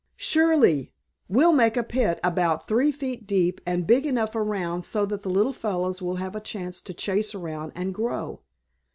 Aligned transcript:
"Surely! 0.17 0.93
We'll 1.29 1.51
make 1.51 1.77
a 1.77 1.83
pit 1.83 2.19
about 2.23 2.67
three 2.67 2.91
feet 2.91 3.27
deep, 3.27 3.61
and 3.67 3.85
big 3.85 4.03
enough 4.07 4.35
around 4.35 4.83
so 4.83 5.05
that 5.05 5.21
the 5.21 5.29
little 5.29 5.53
fellows 5.53 6.01
will 6.01 6.15
have 6.15 6.35
a 6.35 6.39
chance 6.41 6.81
to 6.81 6.93
chase 6.95 7.35
around 7.35 7.71
and 7.75 7.93
grow. 7.93 8.41